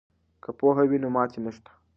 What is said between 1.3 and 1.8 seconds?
نشته.